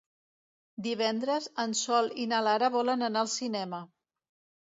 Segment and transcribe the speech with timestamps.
[0.85, 3.83] Divendres en Sol i na Lara volen anar al cinema.